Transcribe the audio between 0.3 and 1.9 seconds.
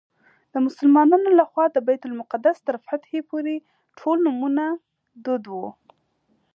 د مسلمانانو له خوا د